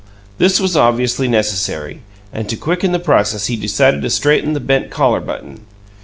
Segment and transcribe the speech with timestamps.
[0.39, 2.01] This was obviously necessary,
[2.33, 5.67] and to quicken the process he decided to straighten the bent collar button.